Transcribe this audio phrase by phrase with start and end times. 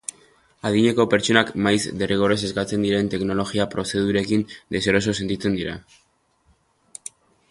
[0.67, 4.45] Adineko pertsonak maiz derrigorrez eskatzen diren teknologia prozedurekin
[4.77, 5.77] deseroso sentitzen dira.